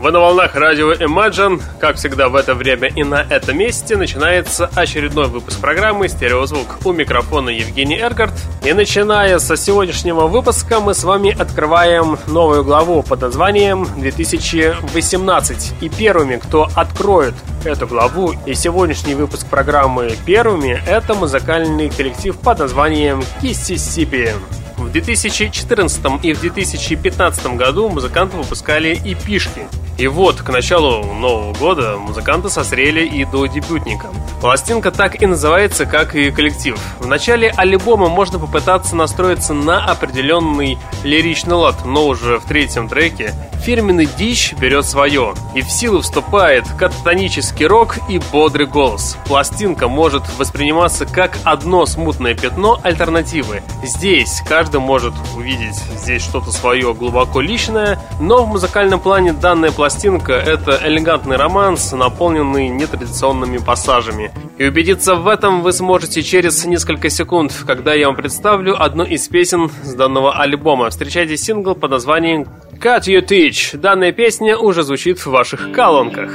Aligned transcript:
Вы 0.00 0.12
на 0.12 0.20
волнах 0.20 0.54
радио 0.54 0.92
Imagine. 0.92 1.60
Как 1.80 1.96
всегда 1.96 2.28
в 2.28 2.36
это 2.36 2.54
время 2.54 2.86
и 2.86 3.02
на 3.02 3.26
этом 3.28 3.58
месте 3.58 3.96
начинается 3.96 4.70
очередной 4.76 5.26
выпуск 5.26 5.60
программы 5.60 6.08
«Стереозвук». 6.08 6.78
У 6.84 6.92
микрофона 6.92 7.50
Евгений 7.50 7.98
Эргард. 7.98 8.32
И 8.64 8.72
начиная 8.72 9.40
со 9.40 9.56
сегодняшнего 9.56 10.28
выпуска 10.28 10.78
мы 10.78 10.94
с 10.94 11.02
вами 11.02 11.36
открываем 11.36 12.16
новую 12.28 12.62
главу 12.62 13.02
под 13.02 13.22
названием 13.22 13.88
2018. 13.96 15.74
И 15.80 15.88
первыми, 15.88 16.36
кто 16.36 16.68
откроет 16.76 17.34
эту 17.64 17.88
главу 17.88 18.34
и 18.46 18.54
сегодняшний 18.54 19.16
выпуск 19.16 19.48
программы 19.48 20.12
первыми, 20.24 20.80
это 20.86 21.14
музыкальный 21.14 21.90
коллектив 21.90 22.36
под 22.38 22.60
названием 22.60 23.24
Киссисипи. 23.42 24.32
В 24.78 24.92
2014 24.92 26.24
и 26.24 26.32
в 26.32 26.40
2015 26.40 27.56
году 27.56 27.88
музыканты 27.88 28.36
выпускали 28.36 28.94
и 29.04 29.14
пишки. 29.16 29.66
И 29.98 30.06
вот, 30.06 30.36
к 30.40 30.48
началу 30.50 31.02
Нового 31.12 31.52
года 31.54 31.96
музыканты 31.96 32.48
созрели 32.48 33.04
и 33.04 33.24
до 33.24 33.46
дебютника. 33.46 34.06
Пластинка 34.40 34.92
так 34.92 35.20
и 35.20 35.26
называется, 35.26 35.84
как 35.84 36.14
и 36.14 36.30
коллектив. 36.30 36.78
В 37.00 37.08
начале 37.08 37.50
альбома 37.50 38.08
можно 38.08 38.38
попытаться 38.38 38.94
настроиться 38.94 39.52
на 39.52 39.84
определенный 39.84 40.78
лиричный 41.02 41.54
лад, 41.54 41.84
но 41.84 42.06
уже 42.06 42.38
в 42.38 42.44
третьем 42.44 42.88
треке 42.88 43.34
фирменный 43.68 44.06
дичь 44.06 44.54
берет 44.54 44.86
свое, 44.86 45.34
и 45.54 45.62
в 45.62 45.70
силу 45.70 46.00
вступает 46.00 46.64
кататонический 46.78 47.66
рок 47.66 47.98
и 48.08 48.18
бодрый 48.32 48.66
голос. 48.66 49.16
Пластинка 49.26 49.88
может 49.88 50.22
восприниматься 50.38 51.06
как 51.06 51.36
одно 51.44 51.84
смутное 51.86 52.34
пятно 52.34 52.80
альтернативы. 52.82 53.62
Здесь 53.82 54.42
каждый 54.48 54.67
может 54.76 55.14
увидеть 55.36 55.76
здесь 55.96 56.22
что-то 56.22 56.50
свое 56.52 56.92
глубоко 56.94 57.40
личное, 57.40 57.98
но 58.20 58.44
в 58.44 58.48
музыкальном 58.48 59.00
плане 59.00 59.32
данная 59.32 59.72
пластинка– 59.72 60.32
это 60.34 60.78
элегантный 60.84 61.36
романс, 61.36 61.92
наполненный 61.92 62.68
нетрадиционными 62.68 63.58
пассажами. 63.58 64.30
И 64.58 64.66
убедиться 64.66 65.14
в 65.14 65.26
этом 65.26 65.62
вы 65.62 65.72
сможете 65.72 66.22
через 66.22 66.64
несколько 66.64 67.08
секунд, 67.08 67.52
когда 67.66 67.94
я 67.94 68.06
вам 68.08 68.16
представлю 68.16 68.80
одну 68.80 69.04
из 69.04 69.26
песен 69.28 69.70
с 69.82 69.94
данного 69.94 70.38
альбома. 70.38 70.90
Встречайте 70.90 71.36
сингл 71.36 71.74
под 71.74 71.92
названием 71.92 72.46
Cut 72.80 73.02
You 73.06 73.26
Teach. 73.26 73.76
Данная 73.76 74.12
песня 74.12 74.58
уже 74.58 74.82
звучит 74.82 75.18
в 75.18 75.26
ваших 75.30 75.72
колонках. 75.72 76.30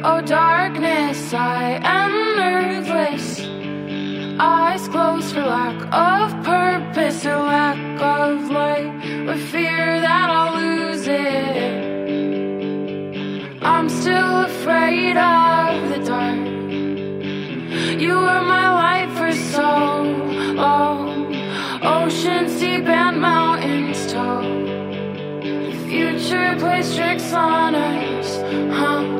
Oh, 0.00 0.20
darkness, 0.20 1.34
I 1.34 1.80
am 1.82 2.36
nerveless. 2.36 3.57
Eyes 4.40 4.86
closed 4.86 5.34
for 5.34 5.42
lack 5.42 5.82
of 5.92 6.44
purpose 6.44 7.24
and 7.24 7.42
lack 7.42 8.00
of 8.00 8.48
light. 8.50 8.92
With 9.26 9.42
fear 9.50 10.00
that 10.00 10.30
I'll 10.30 10.54
lose 10.60 11.08
it. 11.08 11.78
I'm 13.60 13.88
still 13.88 14.42
afraid 14.42 15.16
of 15.16 15.88
the 15.88 15.98
dark. 16.04 16.38
You 18.00 18.14
were 18.14 18.42
my 18.42 18.68
light 18.82 19.10
for 19.18 19.32
so 19.32 20.02
long. 20.54 21.34
Oceans 21.82 22.60
deep 22.60 22.86
and 22.86 23.20
mountains 23.20 24.12
tall. 24.12 24.42
The 24.42 25.76
future 25.88 26.54
plays 26.60 26.94
tricks 26.94 27.32
on 27.32 27.74
us, 27.74 28.36
huh? 28.72 29.18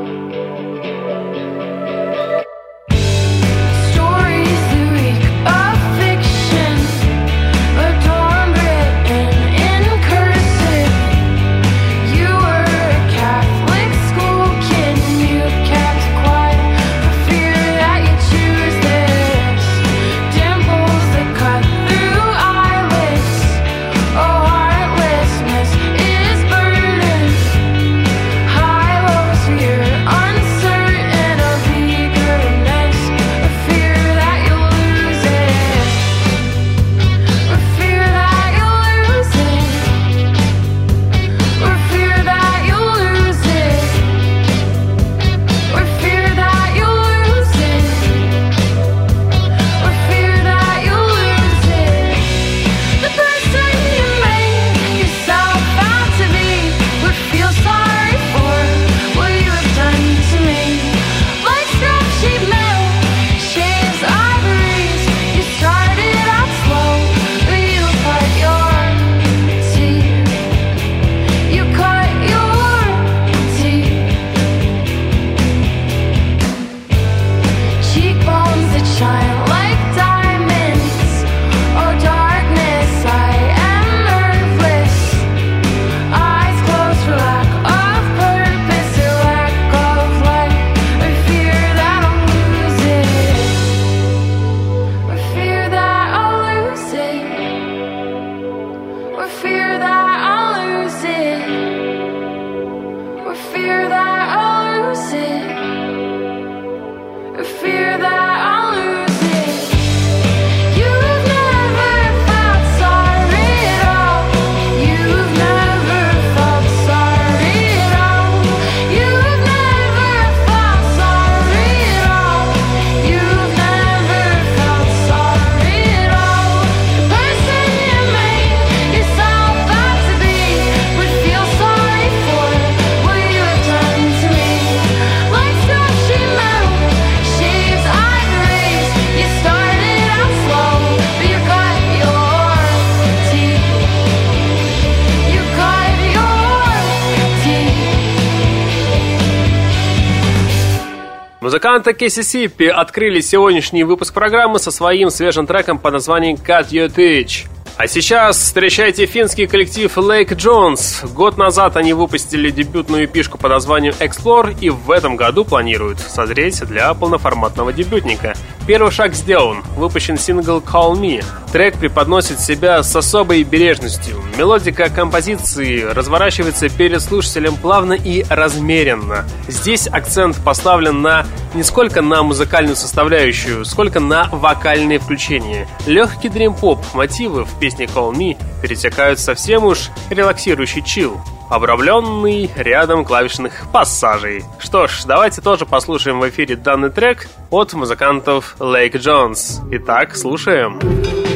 Музыканты 151.78 152.06
Kississippi 152.06 152.64
открыли 152.64 153.20
сегодняшний 153.20 153.84
выпуск 153.84 154.12
программы 154.12 154.58
со 154.58 154.72
своим 154.72 155.10
свежим 155.10 155.46
треком 155.46 155.78
под 155.78 155.92
названием 155.92 156.34
Cut 156.34 156.70
Your 156.70 156.92
Teeth. 156.92 157.46
А 157.76 157.86
сейчас 157.86 158.36
встречайте 158.36 159.06
финский 159.06 159.46
коллектив 159.46 159.96
Lake 159.96 160.30
Jons. 160.30 161.08
Год 161.14 161.38
назад 161.38 161.76
они 161.76 161.92
выпустили 161.92 162.50
дебютную 162.50 163.06
EP 163.06 163.15
-шку 163.15 163.38
под 163.38 163.52
названием 163.52 163.94
Explore 164.00 164.56
и 164.60 164.70
в 164.70 164.90
этом 164.90 165.14
году 165.14 165.44
планируют 165.44 166.00
созреть 166.00 166.60
для 166.66 166.92
полноформатного 166.94 167.72
дебютника. 167.72 168.34
Первый 168.66 168.90
шаг 168.90 169.14
сделан. 169.14 169.62
Выпущен 169.76 170.18
сингл 170.18 170.58
Call 170.58 170.94
Me. 170.94 171.24
Трек 171.52 171.78
преподносит 171.78 172.40
себя 172.40 172.82
с 172.82 172.94
особой 172.94 173.42
бережностью. 173.42 174.16
Мелодика 174.36 174.90
композиции 174.90 175.80
разворачивается 175.80 176.68
перед 176.68 177.00
слушателем 177.00 177.56
плавно 177.56 177.94
и 177.94 178.24
размеренно. 178.28 179.24
Здесь 179.48 179.86
акцент 179.86 180.36
поставлен 180.44 181.00
на 181.00 181.26
не 181.54 181.62
сколько 181.62 182.02
на 182.02 182.22
музыкальную 182.22 182.76
составляющую, 182.76 183.64
сколько 183.64 183.98
на 183.98 184.28
вокальные 184.30 184.98
включения. 184.98 185.66
Легкий 185.86 186.28
дрим-поп 186.28 186.80
мотивы 186.92 187.44
в 187.44 187.58
песне 187.58 187.86
Call 187.86 188.12
Me 188.12 188.36
перетекают 188.62 189.18
совсем 189.18 189.64
уж 189.64 189.88
релаксирующий 190.10 190.82
чил 190.82 191.18
обрамленный 191.48 192.50
рядом 192.56 193.06
клавишных 193.06 193.68
пассажей. 193.72 194.44
Что 194.58 194.86
ж, 194.86 195.04
давайте 195.06 195.40
тоже 195.40 195.64
послушаем 195.64 196.20
в 196.20 196.28
эфире 196.28 196.56
данный 196.56 196.90
трек 196.90 197.26
от 197.50 197.72
музыкантов 197.72 198.54
Lake 198.58 198.92
Jones. 198.92 199.66
Итак, 199.70 200.14
слушаем. 200.14 200.78
Слушаем. 200.78 201.27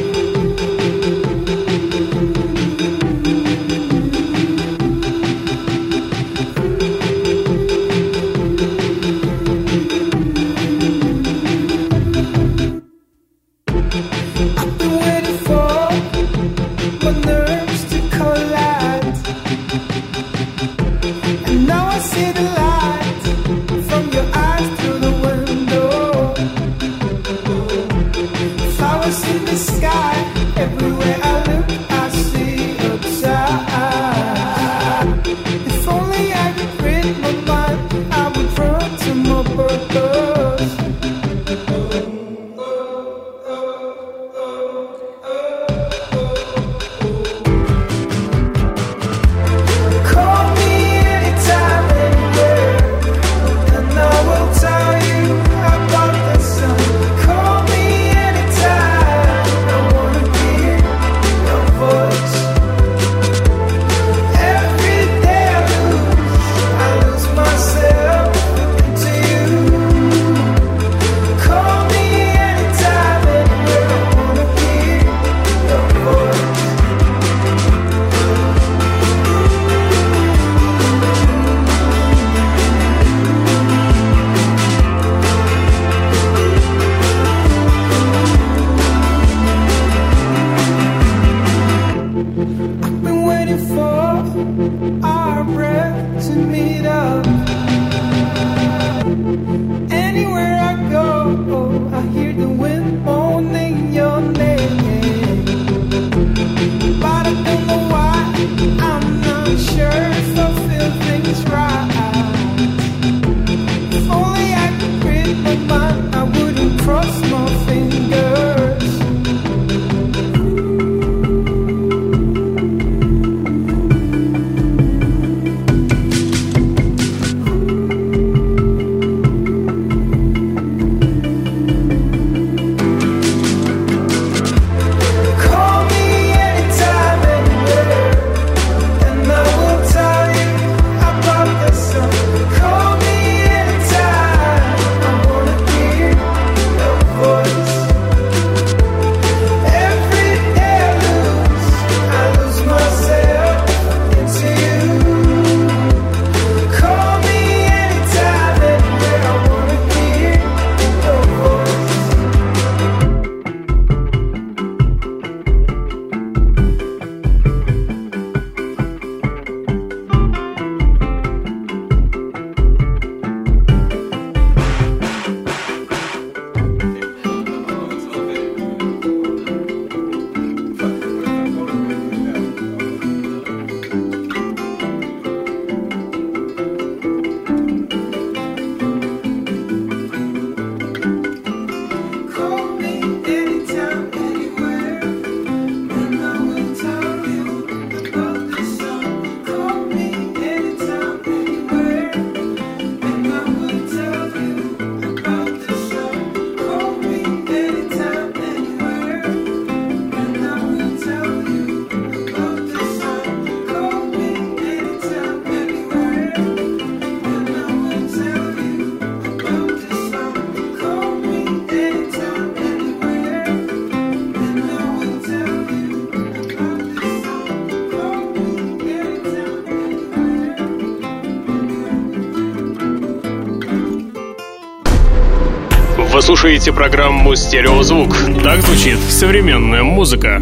Слушаете 236.23 236.71
программу 236.71 237.35
«Стереозвук». 237.35 238.15
Так 238.43 238.61
звучит 238.61 238.97
современная 238.97 239.83
музыка. 239.83 240.41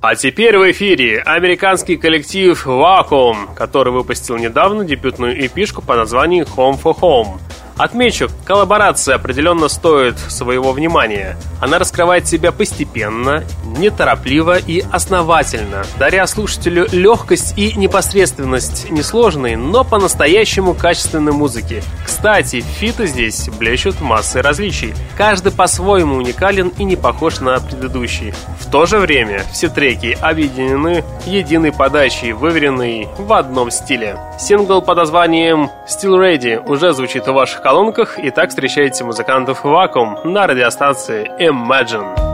А 0.00 0.16
теперь 0.16 0.58
в 0.58 0.68
эфире 0.72 1.20
американский 1.20 1.96
коллектив 1.96 2.66
Vacuum, 2.66 3.54
который 3.54 3.92
выпустил 3.92 4.36
недавно 4.36 4.84
дебютную 4.84 5.46
эпишку 5.46 5.80
по 5.80 5.94
названию 5.94 6.44
Home 6.56 6.82
for 6.82 6.98
Home. 7.00 7.38
Отмечу, 7.80 8.28
коллаборация 8.44 9.14
определенно 9.14 9.68
стоит 9.68 10.18
своего 10.18 10.72
внимания. 10.72 11.38
Она 11.62 11.78
раскрывает 11.78 12.28
себя 12.28 12.52
постепенно, 12.52 13.42
неторопливо 13.64 14.58
и 14.58 14.84
основательно, 14.92 15.84
даря 15.98 16.26
слушателю 16.26 16.88
легкость 16.92 17.56
и 17.56 17.72
непосредственность 17.72 18.90
несложной, 18.90 19.56
но 19.56 19.82
по-настоящему 19.82 20.74
качественной 20.74 21.32
музыки. 21.32 21.82
Кстати, 22.04 22.60
фиты 22.60 23.06
здесь 23.06 23.48
блещут 23.48 24.02
массой 24.02 24.42
различий. 24.42 24.92
Каждый 25.16 25.50
по-своему 25.50 26.16
уникален 26.16 26.68
и 26.76 26.84
не 26.84 26.96
похож 26.96 27.40
на 27.40 27.60
предыдущий. 27.60 28.34
В 28.58 28.70
то 28.70 28.84
же 28.84 28.98
время 28.98 29.42
все 29.54 29.70
треки 29.70 30.18
объединены 30.20 31.02
единой 31.24 31.72
подачей, 31.72 32.32
выверенной 32.32 33.08
в 33.16 33.32
одном 33.32 33.70
стиле. 33.70 34.18
Сингл 34.38 34.82
под 34.82 34.98
названием 34.98 35.70
Still 35.88 36.18
Ready 36.18 36.62
уже 36.66 36.92
звучит 36.92 37.26
в 37.26 37.32
ваших 37.32 37.62
колонках, 37.70 38.18
и 38.18 38.30
так 38.30 38.48
встречаете 38.48 39.04
музыкантов 39.04 39.64
Vacuum 39.64 40.26
на 40.26 40.48
радиостанции 40.48 41.30
Imagine. 41.38 42.29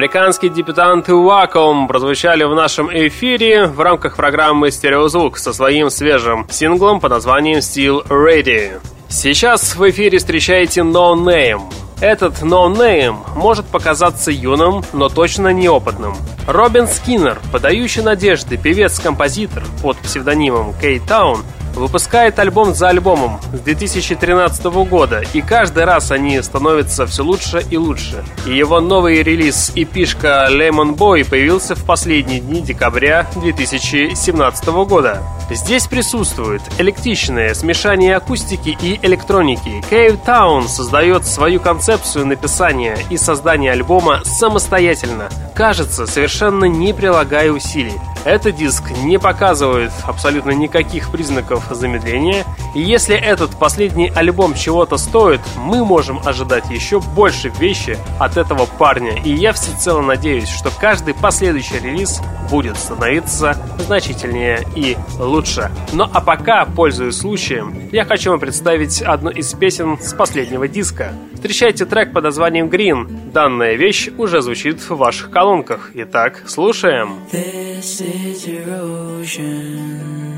Американские 0.00 0.50
дебютанты 0.50 1.12
Wacom 1.12 1.86
прозвучали 1.86 2.44
в 2.44 2.54
нашем 2.54 2.88
эфире 2.90 3.66
в 3.66 3.78
рамках 3.80 4.16
программы 4.16 4.70
«Стереозвук» 4.70 5.36
со 5.36 5.52
своим 5.52 5.90
свежим 5.90 6.46
синглом 6.48 7.00
под 7.00 7.10
названием 7.10 7.58
«Still 7.58 8.08
Ready». 8.08 8.80
Сейчас 9.10 9.76
в 9.76 9.90
эфире 9.90 10.16
встречаете 10.16 10.80
No 10.80 11.12
Name. 11.12 11.70
Этот 12.00 12.40
No 12.40 12.74
Name 12.74 13.18
может 13.36 13.66
показаться 13.66 14.30
юным, 14.30 14.82
но 14.94 15.10
точно 15.10 15.48
неопытным. 15.52 16.16
Робин 16.46 16.88
Скиннер, 16.88 17.38
подающий 17.52 18.00
надежды 18.00 18.56
певец-композитор 18.56 19.64
под 19.82 19.98
псевдонимом 19.98 20.72
K-Town, 20.80 21.40
выпускает 21.74 22.38
альбом 22.38 22.74
за 22.74 22.88
альбомом 22.88 23.40
с 23.52 23.60
2013 23.60 24.64
года, 24.64 25.22
и 25.32 25.40
каждый 25.40 25.84
раз 25.84 26.10
они 26.10 26.40
становятся 26.42 27.06
все 27.06 27.22
лучше 27.22 27.64
и 27.70 27.76
лучше. 27.76 28.24
И 28.46 28.56
его 28.56 28.80
новый 28.80 29.22
релиз 29.22 29.72
и 29.74 29.84
пишка 29.84 30.48
Lemon 30.50 30.94
Boy 30.96 31.28
появился 31.28 31.74
в 31.74 31.84
последние 31.84 32.40
дни 32.40 32.60
декабря 32.60 33.26
2017 33.36 34.66
года. 34.86 35.22
Здесь 35.50 35.86
присутствует 35.86 36.62
электричное 36.78 37.54
смешание 37.54 38.16
акустики 38.16 38.76
и 38.80 38.98
электроники. 39.02 39.82
Cave 39.90 40.18
Town 40.24 40.68
создает 40.68 41.26
свою 41.26 41.58
концепцию 41.60 42.26
написания 42.26 42.96
и 43.10 43.16
создания 43.16 43.72
альбома 43.72 44.20
самостоятельно, 44.24 45.28
кажется, 45.54 46.06
совершенно 46.06 46.66
не 46.66 46.92
прилагая 46.92 47.50
усилий. 47.50 47.98
Этот 48.24 48.56
диск 48.56 48.90
не 49.02 49.18
показывает 49.18 49.92
абсолютно 50.04 50.50
никаких 50.50 51.10
признаков 51.10 51.59
замедления, 51.70 52.44
и 52.74 52.80
если 52.80 53.16
этот 53.16 53.58
последний 53.58 54.10
альбом 54.14 54.54
чего-то 54.54 54.96
стоит, 54.96 55.40
мы 55.56 55.84
можем 55.84 56.20
ожидать 56.24 56.70
еще 56.70 57.00
больше 57.00 57.48
вещи 57.48 57.98
от 58.18 58.36
этого 58.36 58.66
парня, 58.66 59.20
и 59.22 59.32
я 59.32 59.52
всецело 59.52 60.00
надеюсь, 60.00 60.48
что 60.48 60.70
каждый 60.70 61.14
последующий 61.14 61.78
релиз 61.78 62.20
будет 62.50 62.76
становиться 62.76 63.56
значительнее 63.78 64.64
и 64.74 64.96
лучше. 65.18 65.70
Ну 65.92 66.06
а 66.12 66.20
пока, 66.20 66.64
пользуясь 66.64 67.18
случаем, 67.18 67.88
я 67.92 68.04
хочу 68.04 68.30
вам 68.30 68.40
представить 68.40 69.02
одну 69.02 69.30
из 69.30 69.52
песен 69.54 69.98
с 70.00 70.12
последнего 70.12 70.68
диска. 70.68 71.12
Встречайте 71.34 71.86
трек 71.86 72.12
под 72.12 72.24
названием 72.24 72.68
Green. 72.68 73.30
Данная 73.32 73.74
вещь 73.74 74.10
уже 74.18 74.42
звучит 74.42 74.80
в 74.80 74.96
ваших 74.96 75.30
колонках. 75.30 75.90
Итак, 75.94 76.42
слушаем. 76.46 77.20
This 77.32 78.02
is 78.02 78.46
erosion. 78.46 80.29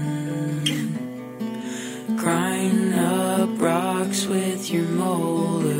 Crying 2.22 2.94
up 2.94 3.60
rocks 3.60 4.26
with 4.26 4.70
your 4.70 4.84
molars. 4.84 5.76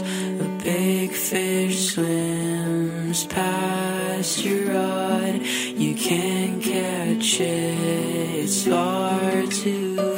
A 0.00 0.60
big 0.62 1.10
fish 1.10 1.94
swims 1.94 3.24
past 3.24 4.44
your 4.44 4.72
rod. 4.72 5.42
You 5.42 5.96
can't 5.96 6.62
catch 6.62 7.40
it, 7.40 8.44
it's 8.44 8.68
far 8.68 9.42
too 9.46 10.15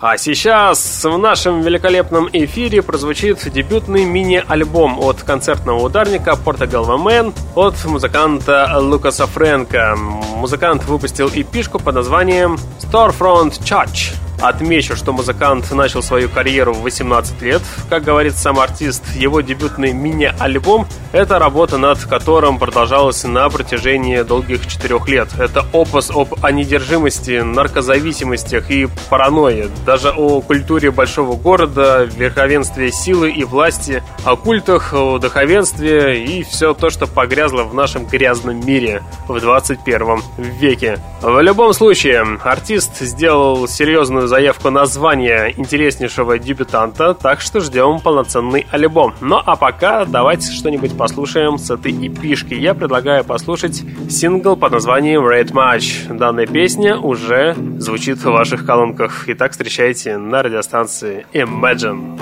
А 0.00 0.16
сейчас 0.16 1.04
в 1.04 1.18
нашем 1.18 1.60
великолепном 1.60 2.28
эфире 2.32 2.82
прозвучит 2.82 3.50
дебютный 3.52 4.04
мини-альбом 4.04 5.00
от 5.00 5.24
концертного 5.24 5.80
ударника 5.80 6.38
Portugal 6.44 6.86
Man 6.98 7.34
от 7.56 7.84
музыканта 7.84 8.78
Лукаса 8.78 9.26
Фрэнка. 9.26 9.96
Музыкант 10.36 10.84
выпустил 10.84 11.28
эпишку 11.34 11.80
под 11.80 11.96
названием 11.96 12.58
Storefront 12.78 13.60
Church. 13.60 14.14
Отмечу, 14.40 14.96
что 14.96 15.12
музыкант 15.12 15.70
начал 15.72 16.02
свою 16.02 16.28
карьеру 16.28 16.72
в 16.72 16.82
18 16.82 17.42
лет. 17.42 17.62
Как 17.90 18.04
говорит 18.04 18.36
сам 18.36 18.60
артист, 18.60 19.02
его 19.14 19.40
дебютный 19.40 19.92
мини-альбом– 19.92 20.86
это 21.12 21.38
работа, 21.38 21.78
над 21.78 21.98
которым 22.04 22.58
продолжалась 22.58 23.24
на 23.24 23.48
протяжении 23.48 24.20
долгих 24.22 24.66
четырех 24.66 25.08
лет. 25.08 25.28
Это 25.38 25.64
опус 25.72 26.10
об 26.10 26.34
онедержимости, 26.44 27.40
наркозависимостях 27.40 28.70
и 28.70 28.88
паранойи. 29.08 29.68
Даже 29.86 30.10
о 30.10 30.40
культуре 30.40 30.90
большого 30.90 31.36
города, 31.36 32.04
верховенстве 32.04 32.92
силы 32.92 33.30
и 33.30 33.44
власти, 33.44 34.02
о 34.24 34.36
культах, 34.36 34.92
о 34.92 35.18
духовенстве 35.18 36.24
и 36.24 36.42
все 36.42 36.74
то, 36.74 36.90
что 36.90 37.06
погрязло 37.06 37.64
в 37.64 37.74
нашем 37.74 38.06
грязном 38.06 38.64
мире 38.64 39.02
в 39.26 39.40
21 39.40 40.22
веке. 40.36 40.98
В 41.22 41.40
любом 41.40 41.72
случае, 41.72 42.38
артист 42.44 43.00
сделал 43.00 43.66
серьезную 43.66 44.27
заявку 44.28 44.70
названия 44.70 45.52
интереснейшего 45.56 46.38
дебютанта, 46.38 47.14
так 47.14 47.40
что 47.40 47.60
ждем 47.60 47.98
полноценный 48.00 48.66
альбом. 48.70 49.14
Ну 49.20 49.40
а 49.44 49.56
пока 49.56 50.04
давайте 50.04 50.52
что-нибудь 50.52 50.96
послушаем 50.96 51.58
с 51.58 51.70
этой 51.70 51.92
эпишки. 51.92 52.54
Я 52.54 52.74
предлагаю 52.74 53.24
послушать 53.24 53.82
сингл 54.08 54.56
под 54.56 54.72
названием 54.72 55.26
Red 55.26 55.52
Match. 55.52 56.14
Данная 56.14 56.46
песня 56.46 56.98
уже 56.98 57.56
звучит 57.78 58.18
в 58.18 58.30
ваших 58.30 58.64
колонках. 58.66 59.24
Итак, 59.28 59.52
встречайте 59.52 60.16
на 60.18 60.42
радиостанции 60.42 61.26
Imagine. 61.32 62.18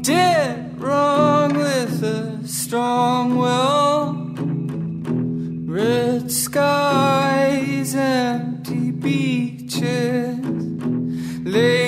Did 0.00 0.80
wrong 0.80 1.54
with 1.54 2.02
a 2.02 2.46
strong 2.46 3.36
will. 3.36 4.67
Red 5.70 6.32
skies, 6.32 7.94
empty 7.94 8.90
beaches. 8.90 10.38
Lay 11.44 11.87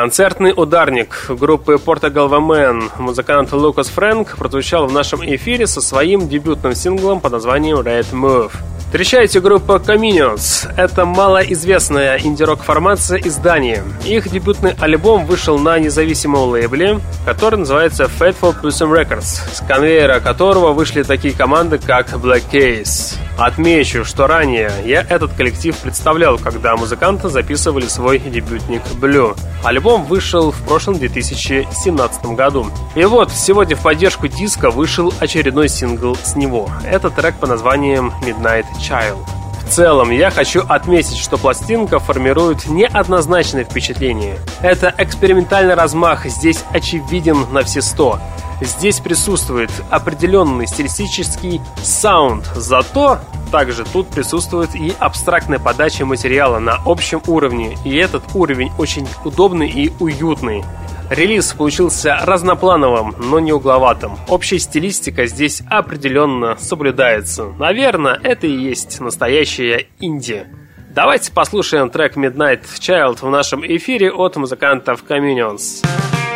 Концертный 0.00 0.54
ударник 0.56 1.26
группы 1.28 1.74
Portugal 1.74 2.30
The 2.30 2.40
Man, 2.40 2.90
музыкант 2.96 3.52
Лукас 3.52 3.88
Фрэнк, 3.88 4.34
прозвучал 4.38 4.86
в 4.86 4.92
нашем 4.92 5.22
эфире 5.22 5.66
со 5.66 5.82
своим 5.82 6.26
дебютным 6.26 6.74
синглом 6.74 7.20
под 7.20 7.32
названием 7.32 7.80
Red 7.80 8.06
Move. 8.12 8.50
Встречайте 8.78 9.42
группа 9.42 9.72
Communions. 9.72 10.72
Это 10.74 11.04
малоизвестная 11.04 12.18
инди-рок 12.18 12.62
формация 12.62 13.18
из 13.18 13.36
Дании. 13.36 13.82
Их 14.06 14.30
дебютный 14.30 14.74
альбом 14.80 15.26
вышел 15.26 15.58
на 15.58 15.78
независимом 15.78 16.48
лейбле, 16.48 16.98
который 17.26 17.58
называется 17.58 18.04
Fateful 18.04 18.56
Pussum 18.58 18.98
Records, 18.98 19.42
с 19.52 19.62
конвейера 19.68 20.20
которого 20.20 20.72
вышли 20.72 21.02
такие 21.02 21.34
команды, 21.34 21.76
как 21.78 22.14
Black 22.14 22.44
Case. 22.50 23.18
Отмечу, 23.40 24.04
что 24.04 24.26
ранее 24.26 24.70
я 24.84 25.00
этот 25.00 25.32
коллектив 25.32 25.74
представлял, 25.74 26.36
когда 26.36 26.76
музыканты 26.76 27.30
записывали 27.30 27.86
свой 27.86 28.18
дебютник 28.18 28.82
Blue. 29.00 29.34
Альбом 29.64 30.04
вышел 30.04 30.50
в 30.50 30.62
прошлом 30.64 30.98
2017 30.98 32.26
году. 32.26 32.66
И 32.94 33.02
вот, 33.06 33.32
сегодня 33.32 33.76
в 33.76 33.82
поддержку 33.82 34.28
диска 34.28 34.68
вышел 34.70 35.10
очередной 35.20 35.70
сингл 35.70 36.16
с 36.22 36.36
него. 36.36 36.68
Это 36.84 37.08
трек 37.08 37.34
по 37.36 37.46
названием 37.46 38.12
Midnight 38.20 38.66
Child. 38.78 39.16
В 39.66 39.72
целом, 39.72 40.10
я 40.10 40.30
хочу 40.30 40.60
отметить, 40.68 41.16
что 41.16 41.38
пластинка 41.38 41.98
формирует 41.98 42.66
неоднозначное 42.66 43.64
впечатление. 43.64 44.36
Это 44.60 44.94
экспериментальный 44.98 45.74
размах 45.74 46.26
здесь 46.26 46.62
очевиден 46.74 47.46
на 47.52 47.62
все 47.62 47.80
сто. 47.80 48.20
Здесь 48.60 49.00
присутствует 49.00 49.70
определенный 49.88 50.66
стилистический 50.66 51.62
саунд, 51.82 52.44
зато 52.54 53.20
также 53.50 53.84
тут 53.84 54.08
присутствует 54.08 54.74
и 54.74 54.92
абстрактная 54.98 55.58
подача 55.58 56.04
материала 56.04 56.58
на 56.58 56.78
общем 56.84 57.22
уровне, 57.26 57.76
и 57.84 57.96
этот 57.96 58.22
уровень 58.34 58.70
очень 58.78 59.06
удобный 59.24 59.68
и 59.68 59.92
уютный. 59.98 60.64
Релиз 61.10 61.52
получился 61.54 62.18
разноплановым, 62.22 63.16
но 63.18 63.40
не 63.40 63.52
угловатым. 63.52 64.12
Общая 64.28 64.60
стилистика 64.60 65.26
здесь 65.26 65.60
определенно 65.68 66.56
соблюдается. 66.56 67.46
Наверное, 67.58 68.18
это 68.22 68.46
и 68.46 68.56
есть 68.56 69.00
настоящая 69.00 69.86
инди. 69.98 70.46
Давайте 70.94 71.32
послушаем 71.32 71.90
трек 71.90 72.16
Midnight 72.16 72.62
Child 72.78 73.18
в 73.22 73.30
нашем 73.30 73.66
эфире 73.66 74.12
от 74.12 74.36
музыкантов 74.36 75.02
Communions. 75.08 75.84
stuck 75.84 76.29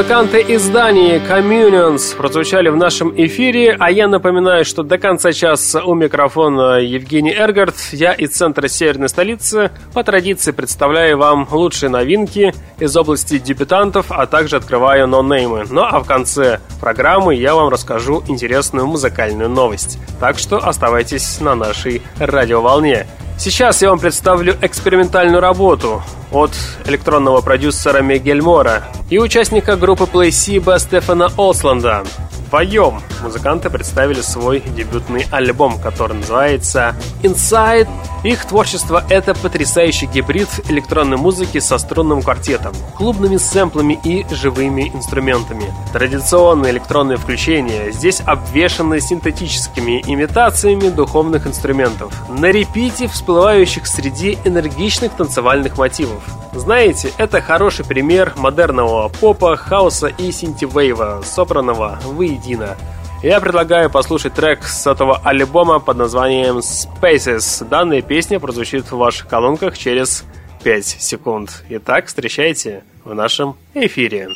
Музыканты 0.00 0.40
из 0.40 0.66
Дании 0.70 1.20
Communions 1.28 2.16
прозвучали 2.16 2.70
в 2.70 2.76
нашем 2.76 3.12
эфире, 3.14 3.76
а 3.78 3.90
я 3.90 4.08
напоминаю, 4.08 4.64
что 4.64 4.82
до 4.82 4.96
конца 4.96 5.30
часа 5.30 5.84
у 5.84 5.94
микрофона 5.94 6.78
Евгений 6.80 7.34
Эргард, 7.34 7.74
я 7.92 8.14
из 8.14 8.30
центра 8.30 8.66
северной 8.66 9.10
столицы, 9.10 9.70
по 9.92 10.02
традиции 10.02 10.52
представляю 10.52 11.18
вам 11.18 11.46
лучшие 11.50 11.90
новинки 11.90 12.54
из 12.78 12.96
области 12.96 13.36
дебютантов, 13.36 14.06
а 14.08 14.24
также 14.24 14.56
открываю 14.56 15.06
нонеймы. 15.06 15.66
Ну 15.68 15.82
а 15.82 16.00
в 16.00 16.06
конце 16.06 16.60
программы 16.80 17.34
я 17.34 17.54
вам 17.54 17.68
расскажу 17.68 18.24
интересную 18.26 18.86
музыкальную 18.86 19.50
новость. 19.50 19.98
Так 20.18 20.38
что 20.38 20.66
оставайтесь 20.66 21.42
на 21.42 21.54
нашей 21.54 22.00
радиоволне. 22.18 23.06
Сейчас 23.40 23.80
я 23.80 23.88
вам 23.88 23.98
представлю 23.98 24.54
экспериментальную 24.60 25.40
работу 25.40 26.02
от 26.30 26.50
электронного 26.84 27.40
продюсера 27.40 28.02
Мигель 28.02 28.42
Мора 28.42 28.84
и 29.08 29.18
участника 29.18 29.76
группы 29.76 30.04
Placebo 30.04 30.78
Стефана 30.78 31.30
Олсланда. 31.38 32.04
Вдвоем 32.50 33.00
музыканты 33.22 33.70
представили 33.70 34.20
свой 34.22 34.58
дебютный 34.58 35.24
альбом, 35.30 35.78
который 35.78 36.16
называется 36.16 36.96
Inside. 37.22 37.88
Их 38.24 38.44
творчество— 38.44 39.04
это 39.08 39.34
потрясающий 39.34 40.06
гибрид 40.06 40.48
электронной 40.68 41.16
музыки 41.16 41.60
со 41.60 41.78
струнным 41.78 42.22
квартетом, 42.22 42.74
клубными 42.96 43.36
сэмплами 43.36 43.98
и 44.02 44.26
живыми 44.34 44.90
инструментами. 44.92 45.72
Традиционные 45.92 46.72
электронные 46.72 47.18
включения 47.18 47.92
здесь 47.92 48.20
обвешаны 48.26 49.00
синтетическими 49.00 50.02
имитациями 50.04 50.88
духовных 50.88 51.46
инструментов, 51.46 52.12
на 52.28 52.46
репите 52.46 53.06
всплывающих 53.06 53.86
среди 53.86 54.38
энергичных 54.44 55.12
танцевальных 55.12 55.78
мотивов. 55.78 56.24
Знаете, 56.52 57.12
это 57.16 57.40
хороший 57.40 57.84
пример 57.84 58.32
модерного 58.36 59.08
попа, 59.08 59.56
хаоса 59.56 60.08
и 60.08 60.32
синтивейва, 60.32 61.22
собранного 61.24 62.00
воедино. 62.40 62.76
Я 63.22 63.40
предлагаю 63.40 63.90
послушать 63.90 64.34
трек 64.34 64.64
с 64.64 64.86
этого 64.86 65.18
альбома 65.22 65.78
под 65.78 65.98
названием 65.98 66.58
Spaces. 66.58 67.66
Данная 67.68 68.00
песня 68.00 68.40
прозвучит 68.40 68.90
в 68.90 68.96
ваших 68.96 69.28
колонках 69.28 69.76
через 69.76 70.24
5 70.62 70.84
секунд. 70.84 71.62
Итак, 71.68 72.06
встречайте 72.06 72.82
в 73.04 73.14
нашем 73.14 73.56
эфире. 73.74 74.28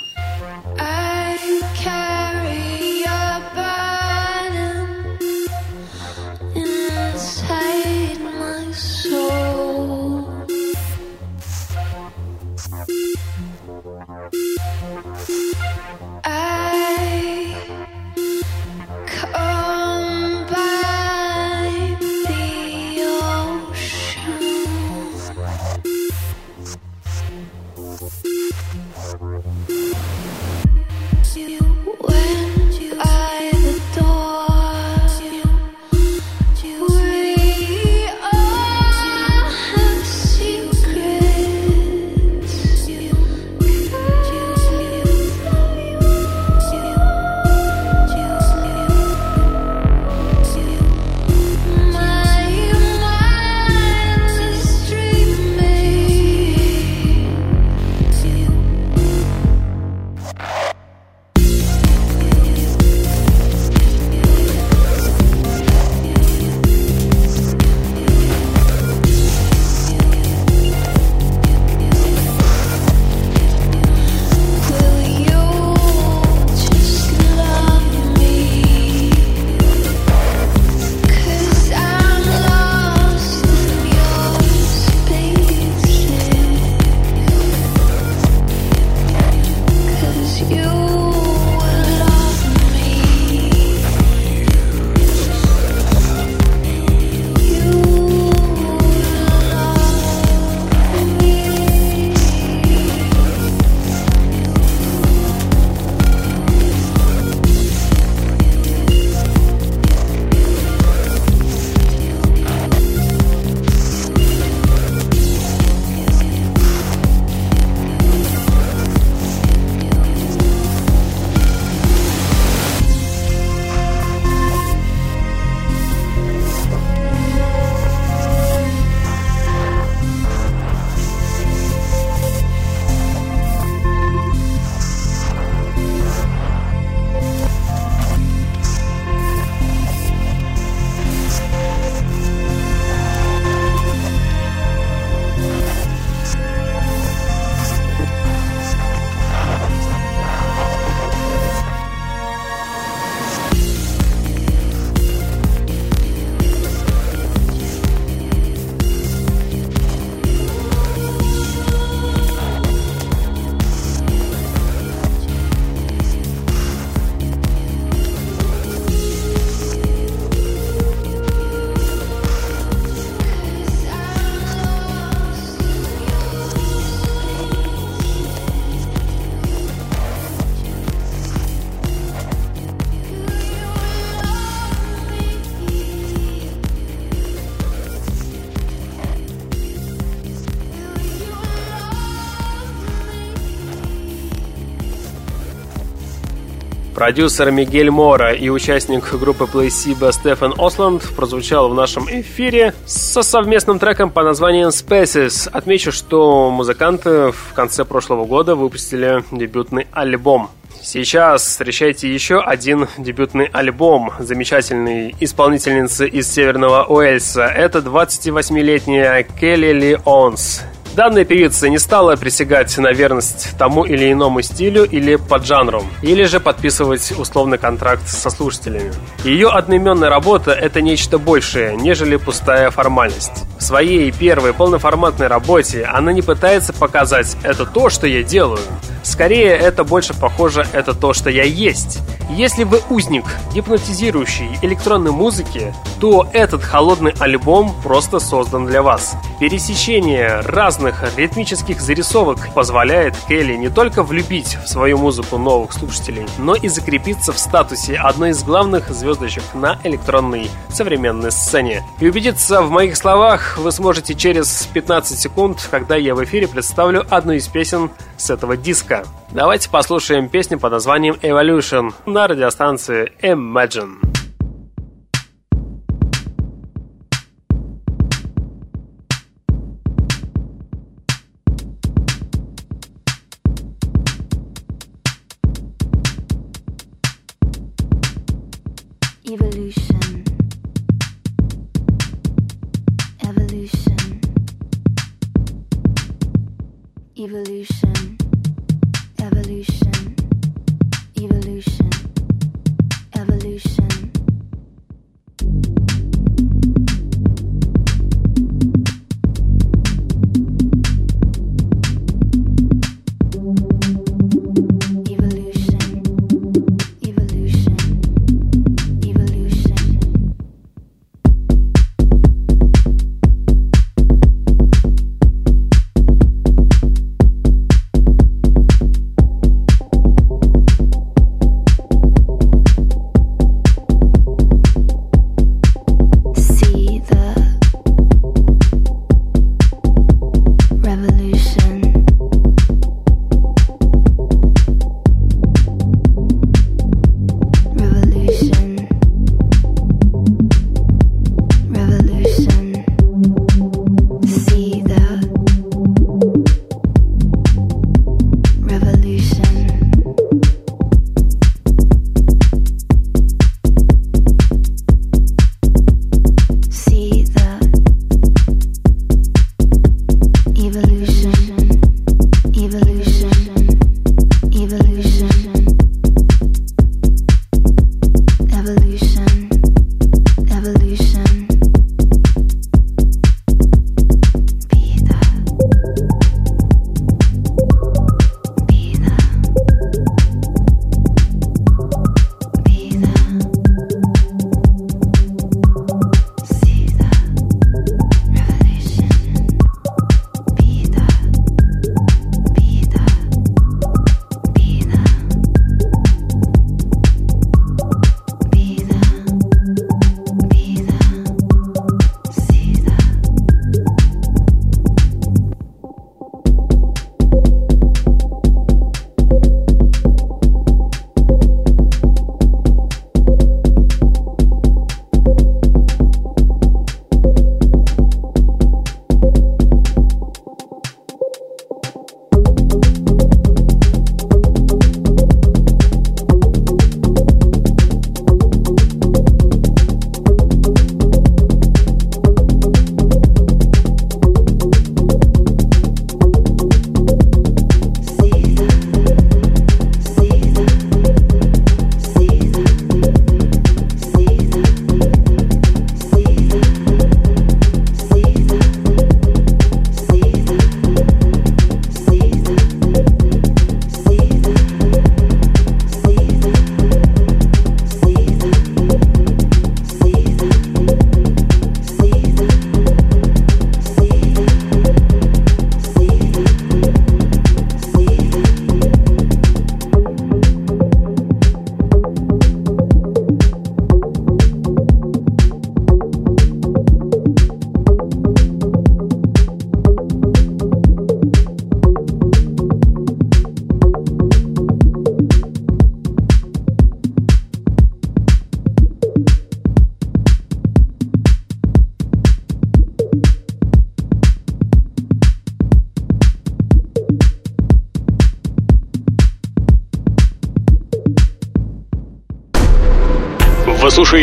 Продюсер 197.04 197.50
Мигель 197.50 197.90
Мора 197.90 198.32
и 198.32 198.48
участник 198.48 199.12
группы 199.12 199.44
Placebo 199.44 200.10
Стефан 200.10 200.54
Осланд 200.56 201.02
прозвучал 201.14 201.68
в 201.68 201.74
нашем 201.74 202.08
эфире 202.08 202.72
со 202.86 203.22
совместным 203.22 203.78
треком 203.78 204.08
по 204.08 204.22
названием 204.22 204.68
Spaces. 204.68 205.46
Отмечу, 205.52 205.92
что 205.92 206.50
музыканты 206.50 207.30
в 207.32 207.52
конце 207.52 207.84
прошлого 207.84 208.24
года 208.24 208.54
выпустили 208.54 209.22
дебютный 209.30 209.86
альбом. 209.92 210.48
Сейчас 210.82 211.42
встречайте 211.46 212.10
еще 212.10 212.40
один 212.40 212.88
дебютный 212.96 213.50
альбом 213.52 214.14
замечательной 214.18 215.14
исполнительницы 215.20 216.08
из 216.08 216.32
Северного 216.32 216.84
Уэльса. 216.84 217.44
Это 217.44 217.80
28-летняя 217.80 219.24
Келли 219.24 219.72
Ли 219.72 219.98
Онс. 220.06 220.62
Данная 220.94 221.24
певица 221.24 221.68
не 221.68 221.80
стала 221.80 222.14
присягать 222.14 222.78
на 222.78 222.92
верность 222.92 223.48
тому 223.58 223.84
или 223.84 224.12
иному 224.12 224.42
стилю 224.42 224.84
или 224.84 225.16
поджанру, 225.16 225.82
или 226.02 226.22
же 226.22 226.38
подписывать 226.38 227.12
условный 227.18 227.58
контракт 227.58 228.06
со 228.06 228.30
слушателями. 228.30 228.92
Ее 229.24 229.48
одноименная 229.48 230.08
работа– 230.08 230.52
это 230.52 230.80
нечто 230.80 231.18
большее, 231.18 231.74
нежели 231.74 232.14
пустая 232.14 232.70
формальность. 232.70 233.42
В 233.58 233.62
своей 233.64 234.12
первой 234.12 234.52
полноформатной 234.52 235.26
работе 235.26 235.84
она 235.84 236.12
не 236.12 236.22
пытается 236.22 236.72
показать 236.72 237.36
«это 237.42 237.66
то, 237.66 237.90
что 237.90 238.06
я 238.06 238.22
делаю». 238.22 238.60
Скорее, 239.02 239.50
это 239.50 239.82
больше 239.82 240.14
похоже 240.14 240.64
«это 240.72 240.94
то, 240.94 241.12
что 241.12 241.28
я 241.28 241.42
есть». 241.42 241.98
Если 242.30 242.64
вы 242.64 242.80
узник 242.88 243.24
гипнотизирующей 243.52 244.58
электронной 244.62 245.12
музыки, 245.12 245.74
то 246.00 246.26
этот 246.32 246.62
холодный 246.62 247.14
альбом 247.20 247.74
просто 247.82 248.18
создан 248.18 248.66
для 248.66 248.82
вас. 248.82 249.14
Пересечение 249.40 250.40
разных 250.40 250.83
ритмических 251.16 251.80
зарисовок 251.80 252.52
позволяет 252.54 253.14
Келли 253.28 253.54
не 253.54 253.70
только 253.70 254.02
влюбить 254.02 254.56
в 254.56 254.68
свою 254.68 254.98
музыку 254.98 255.38
новых 255.38 255.72
слушателей, 255.72 256.26
но 256.38 256.54
и 256.54 256.68
закрепиться 256.68 257.32
в 257.32 257.38
статусе 257.38 257.96
одной 257.96 258.30
из 258.30 258.42
главных 258.42 258.90
звездочек 258.90 259.42
на 259.54 259.78
электронной 259.84 260.50
современной 260.68 261.30
сцене. 261.30 261.82
И 262.00 262.08
убедиться 262.08 262.62
в 262.62 262.70
моих 262.70 262.96
словах 262.96 263.58
вы 263.58 263.72
сможете 263.72 264.14
через 264.14 264.68
15 264.72 265.18
секунд, 265.18 265.68
когда 265.70 265.96
я 265.96 266.14
в 266.14 266.24
эфире 266.24 266.48
представлю 266.48 267.06
одну 267.08 267.32
из 267.32 267.46
песен 267.48 267.90
с 268.16 268.30
этого 268.30 268.56
диска. 268.56 269.04
Давайте 269.30 269.70
послушаем 269.70 270.28
песню 270.28 270.58
под 270.58 270.72
названием 270.72 271.14
Evolution 271.22 271.92
на 272.06 272.26
радиостанции 272.26 273.12
Imagine. 273.22 274.23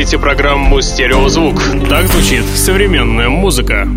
Слушаете 0.01 0.17
программу 0.17 0.81
«Стереозвук». 0.81 1.61
Так 1.87 2.07
звучит 2.07 2.43
современная 2.55 3.29
музыка. 3.29 3.87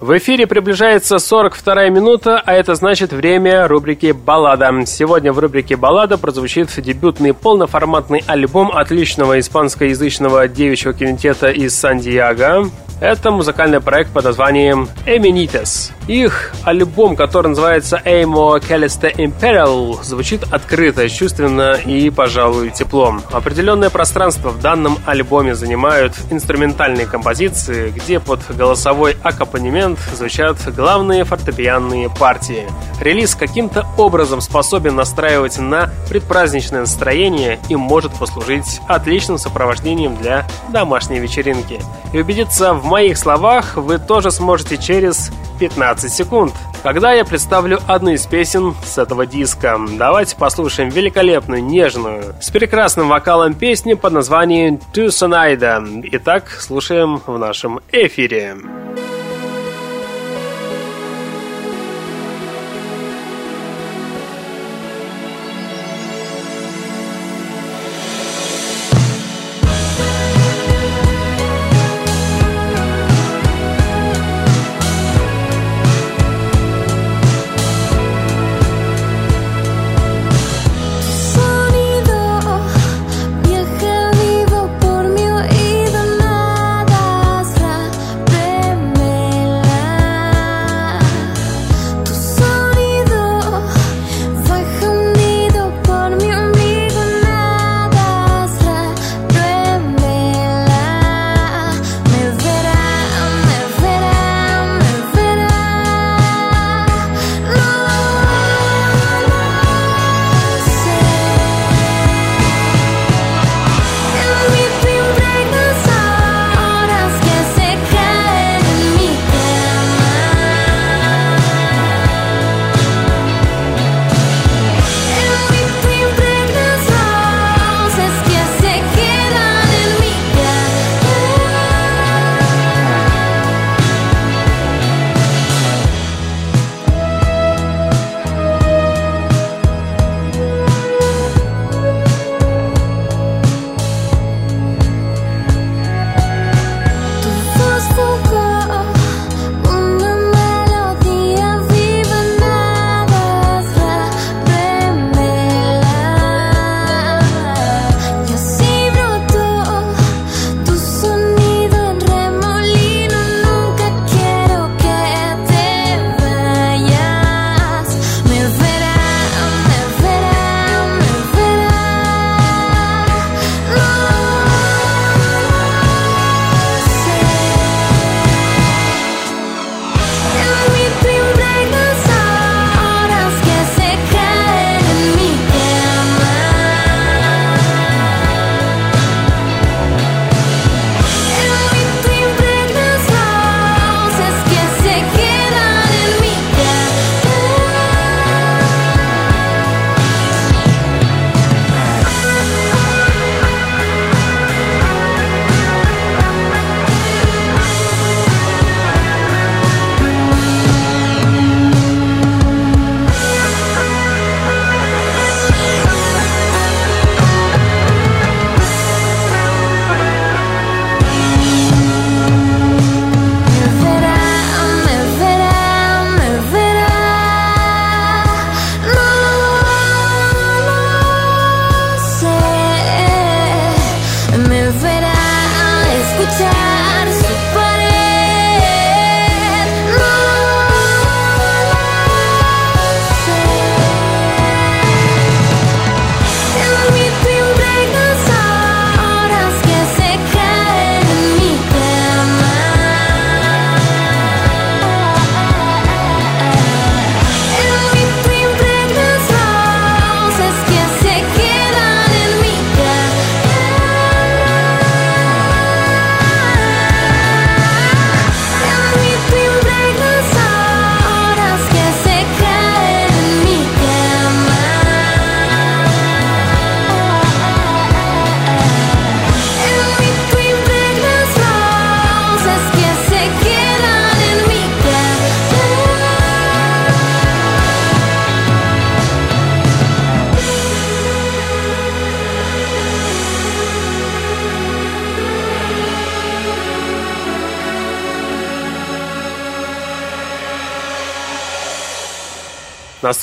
В 0.00 0.16
эфире 0.16 0.46
приближается 0.46 1.18
42 1.18 1.90
минута, 1.90 2.42
а 2.42 2.54
это 2.54 2.74
значит 2.74 3.12
время 3.12 3.68
рубрики 3.68 4.12
«Баллада». 4.12 4.72
Сегодня 4.86 5.34
в 5.34 5.38
рубрике 5.38 5.76
«Баллада» 5.76 6.16
прозвучит 6.16 6.70
дебютный 6.80 7.34
полноформатный 7.34 8.24
альбом 8.26 8.74
отличного 8.74 9.38
испанскоязычного 9.38 10.48
девичьего 10.48 10.94
кинотета 10.94 11.50
из 11.50 11.74
Сан-Диего. 11.74 12.70
Это 13.02 13.30
музыкальный 13.30 13.82
проект 13.82 14.12
под 14.12 14.24
названием 14.24 14.88
Eminites. 15.04 15.90
Их 16.06 16.52
альбом, 16.64 17.16
который 17.16 17.48
называется 17.48 18.00
Amo 18.04 18.60
Calista 18.60 19.10
Imperial, 19.10 20.02
звучит 20.02 20.42
открыто, 20.52 21.08
чувственно 21.08 21.74
и, 21.74 22.10
пожалуй, 22.10 22.70
теплом. 22.70 23.22
Определенное 23.32 23.88
пространство 23.88 24.50
в 24.50 24.60
данном 24.60 24.98
альбоме 25.06 25.54
занимают 25.54 26.12
инструментальные 26.30 27.06
композиции, 27.06 27.90
где 27.90 28.20
под 28.20 28.40
голосовой 28.54 29.16
аккомпанемент 29.22 29.98
звучат 30.14 30.58
главные 30.76 31.24
фортепианные 31.24 32.10
партии. 32.10 32.66
Релиз 33.00 33.34
каким-то 33.34 33.86
образом 33.96 34.42
способен 34.42 34.96
настраивать 34.96 35.58
на 35.58 35.90
предпраздничное 36.10 36.80
настроение 36.80 37.58
и 37.70 37.76
может 37.76 38.12
послужить 38.12 38.80
отличным 38.88 39.38
сопровождением 39.38 40.16
для 40.16 40.46
домашней 40.68 41.18
вечеринки. 41.18 41.80
И 42.12 42.20
убедиться 42.20 42.74
в 42.74 42.84
моих 42.84 43.16
словах 43.16 43.76
вы 43.76 43.98
тоже 43.98 44.30
сможете 44.30 44.76
через 44.76 45.30
15 45.58 46.12
секунд, 46.12 46.52
когда 46.82 47.12
я 47.12 47.24
представлю 47.24 47.80
одну 47.86 48.10
из 48.10 48.26
песен 48.26 48.74
с 48.84 48.98
этого 48.98 49.26
диска. 49.26 49.78
Давайте 49.98 50.36
послушаем 50.36 50.90
великолепную, 50.90 51.64
нежную, 51.64 52.34
с 52.40 52.50
прекрасным 52.50 53.08
вокалом 53.08 53.54
песни 53.54 53.94
под 53.94 54.12
названием 54.12 54.78
«Тусонайда». 54.92 55.82
Итак, 56.12 56.50
слушаем 56.60 57.20
в 57.26 57.38
нашем 57.38 57.80
эфире. 57.90 58.56
Sonido 58.56 58.83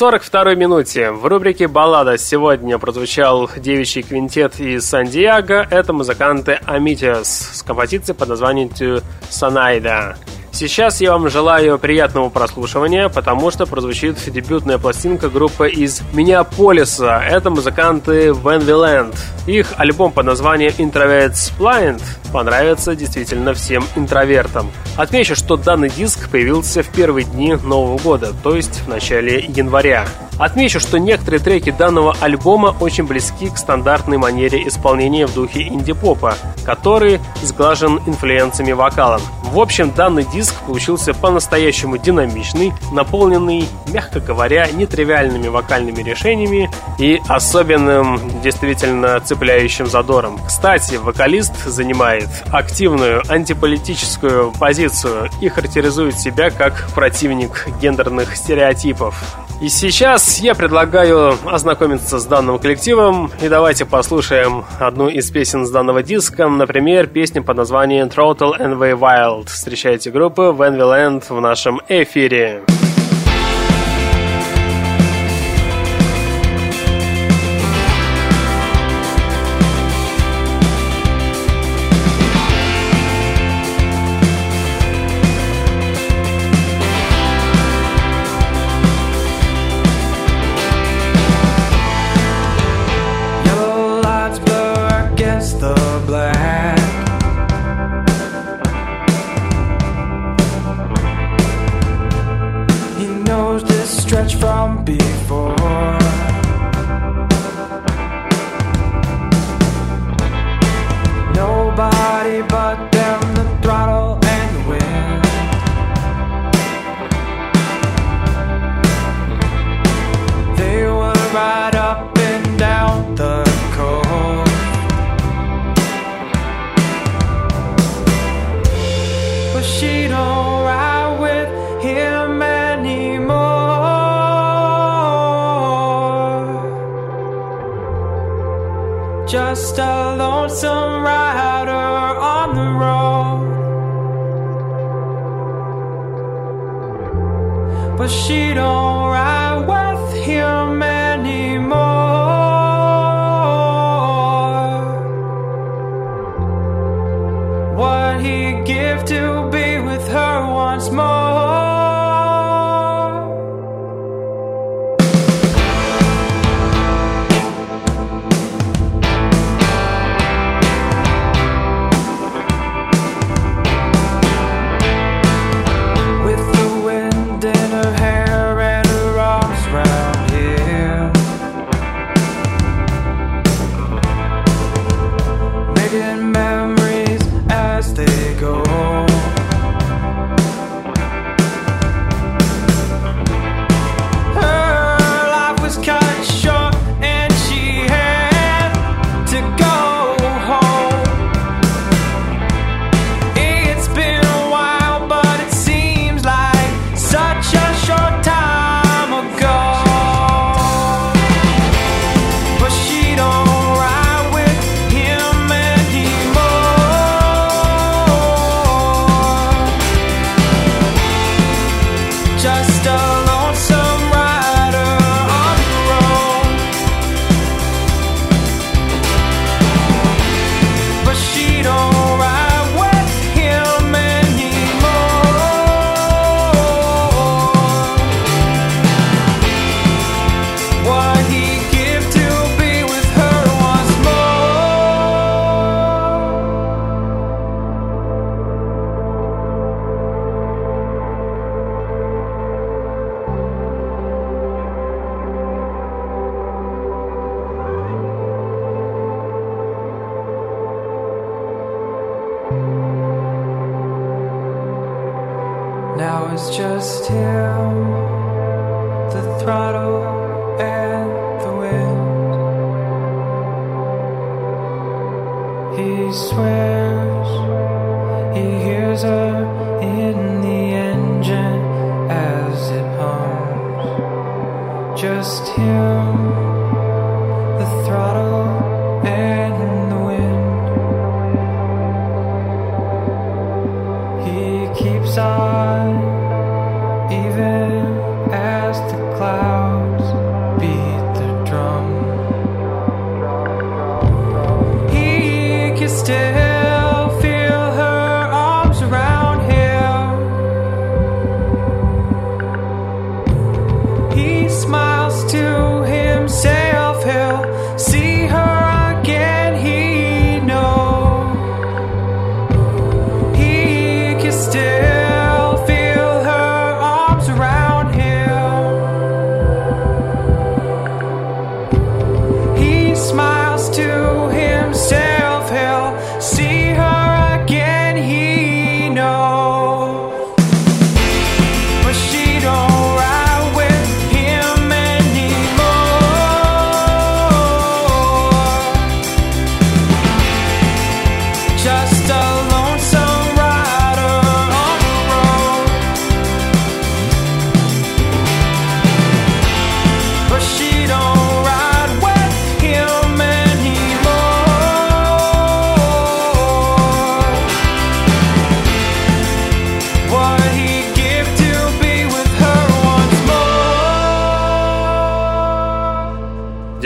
42-й 0.02 0.56
минуте 0.56 1.12
в 1.12 1.28
рубрике 1.28 1.68
«Баллада» 1.68 2.18
сегодня 2.18 2.80
прозвучал 2.80 3.48
девичий 3.56 4.02
квинтет 4.02 4.60
из 4.60 4.84
Сан-Диего. 4.88 5.68
Это 5.70 5.94
музыканты 5.94 6.54
Амитиас 6.66 7.52
с 7.60 7.62
композицией 7.62 8.18
под 8.18 8.30
названием 8.30 8.70
«To 8.70 9.04
Санайда». 9.30 10.18
Сейчас 10.52 11.00
я 11.00 11.14
вам 11.14 11.30
желаю 11.30 11.80
приятного 11.80 12.30
прослушивания, 12.30 13.08
потому 13.10 13.52
что 13.52 13.66
прозвучит 13.66 14.18
дебютная 14.32 14.78
пластинка 14.78 15.30
группы 15.30 15.70
из 15.70 16.02
Миннеаполиса. 16.14 17.24
Это 17.26 17.50
музыканты 17.50 18.30
Van 18.30 18.60
Viland. 18.60 19.16
Их 19.48 19.74
альбом 19.78 20.12
под 20.12 20.26
названием 20.26 20.74
Introverts 20.78 21.54
Blind 21.58 22.02
понравится 22.34 22.96
действительно 22.96 23.54
всем 23.54 23.84
интровертам. 23.96 24.70
Отмечу, 24.98 25.36
что 25.36 25.56
данный 25.56 25.90
диск 25.90 26.30
появился 26.30 26.84
в 26.84 26.90
первые 26.90 27.26
дни 27.26 27.56
Нового 27.56 27.98
года, 27.98 28.34
то 28.44 28.56
есть 28.56 28.82
в 28.82 28.90
начале 28.90 29.40
января. 29.40 30.06
Отмечу, 30.42 30.80
что 30.80 30.98
некоторые 30.98 31.40
треки 31.40 31.70
данного 31.70 32.16
альбома 32.20 32.76
очень 32.80 33.06
близки 33.06 33.48
к 33.48 33.60
стандартной 33.60 34.18
манере 34.18 34.68
исполнения 34.68 35.28
в 35.28 35.34
духе 35.36 35.68
инди-попа, 35.68 36.36
который 36.66 37.20
сглажен 37.44 38.02
инфлюенциями 38.08 38.72
вокалом. 38.72 39.22
В 39.44 39.60
общем, 39.60 39.92
данный 39.92 40.24
диск 40.24 40.56
получился 40.66 41.14
по-настоящему 41.14 42.00
динамичный, 42.00 42.74
наполненный, 42.92 43.68
мягко 43.94 44.20
говоря, 44.20 44.68
нетривиальными 44.72 45.48
вокальными 45.48 46.02
решениями 46.02 46.72
и 46.98 47.22
особенным, 47.28 48.20
действительно 48.42 49.20
цепляющим 49.20 49.86
задором. 49.86 50.40
Кстати, 50.48 50.96
вокалист 50.96 51.66
занимает 51.66 52.30
активную 52.52 53.22
антиполитическую 53.30 54.52
позицию 54.54 55.30
и 55.40 55.50
характеризует 55.50 56.18
себя 56.18 56.50
как 56.50 56.90
противник 56.96 57.68
гендерных 57.80 58.36
стереотипов. 58.36 59.24
И 59.62 59.70
сейчас 59.70 60.40
я 60.40 60.56
предлагаю 60.56 61.38
ознакомиться 61.46 62.18
с 62.18 62.26
данным 62.26 62.58
коллективом, 62.58 63.30
и 63.44 63.48
давайте 63.48 63.86
послушаем 63.86 64.66
одну 64.80 65.08
из 65.08 65.30
песен 65.30 65.68
с 65.68 65.70
данного 65.70 66.02
диска, 66.02 66.48
например, 66.48 67.06
песню 67.06 67.44
под 67.44 67.58
названием 67.58 68.08
Throttle 68.08 68.58
and 68.60 68.80
Way 68.80 68.98
Wild. 68.98 69.50
Встречайте 69.50 70.10
группу 70.10 70.42
Van 70.42 70.76
Viland 70.76 71.26
в 71.30 71.40
нашем 71.40 71.80
эфире. 71.88 72.64
Yellow 72.66 72.91